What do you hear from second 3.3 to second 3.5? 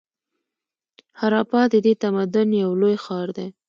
و.